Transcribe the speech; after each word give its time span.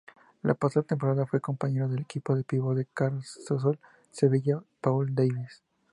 La 0.41 0.55
pasada 0.55 0.81
temporada 0.87 1.27
fue 1.27 1.41
compañero 1.41 1.87
de 1.87 2.01
equipo 2.01 2.33
del 2.33 2.43
pívot 2.43 2.75
del 2.75 2.87
Cajasol 2.91 3.77
Sevilla, 4.09 4.63
Paul 4.81 5.13
Davis. 5.13 5.61